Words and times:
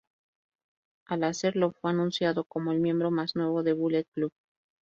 Al 1.05 1.23
hacerlo, 1.25 1.73
fue 1.79 1.91
anunciado 1.91 2.43
como 2.45 2.71
el 2.71 2.79
miembro 2.79 3.11
más 3.11 3.35
nuevo 3.35 3.61
de 3.61 3.73
Bullet 3.73 4.07
Club. 4.15 4.33